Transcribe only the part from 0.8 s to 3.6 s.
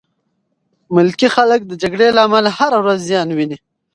ملکي خلک د جګړې له امله هره ورځ زیان ویني.